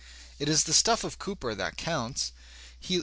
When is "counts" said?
1.77-2.31